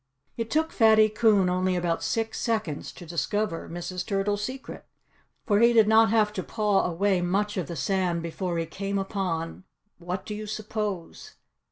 It 0.35 0.49
took 0.49 0.71
Fatty 0.71 1.09
Coon 1.09 1.47
only 1.47 1.75
about 1.75 2.01
six 2.01 2.39
seconds 2.39 2.91
to 2.93 3.05
discover 3.05 3.69
Mrs. 3.69 4.03
Turtle's 4.03 4.43
secret. 4.43 4.83
For 5.45 5.59
he 5.59 5.73
did 5.73 5.87
not 5.87 6.09
have 6.09 6.33
to 6.33 6.41
paw 6.41 6.85
away 6.87 7.21
much 7.21 7.55
of 7.55 7.67
the 7.67 7.75
sand 7.75 8.23
before 8.23 8.57
he 8.57 8.65
came 8.65 8.97
upon 8.97 9.63
what 9.99 10.25
do 10.25 10.33
you 10.33 10.47
suppose? 10.47 11.35